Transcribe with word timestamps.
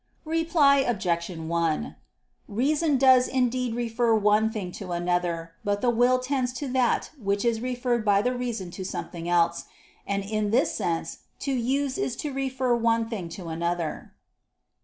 Reply 0.25 0.77
Obj. 0.77 1.27
1: 1.29 1.95
Reason 2.47 2.97
does 2.97 3.27
indeed 3.27 3.75
refer 3.75 4.15
one 4.15 4.51
thing 4.51 4.71
to 4.71 4.93
another; 4.93 5.51
but 5.63 5.81
the 5.81 5.91
will 5.91 6.17
tends 6.17 6.53
to 6.53 6.67
that 6.69 7.11
which 7.21 7.45
is 7.45 7.61
referred 7.61 8.03
by 8.03 8.23
the 8.23 8.35
reason 8.35 8.71
to 8.71 8.83
something 8.83 9.29
else. 9.29 9.65
And 10.07 10.23
in 10.23 10.49
this 10.49 10.73
sense 10.73 11.19
to 11.41 11.51
use 11.51 11.99
is 11.99 12.15
to 12.15 12.33
refer 12.33 12.75
one 12.75 13.09
thing 13.09 13.29
to 13.29 13.49
another. 13.49 14.13